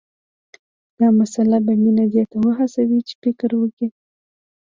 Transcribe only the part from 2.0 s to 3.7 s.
دې ته وهڅوي چې فکر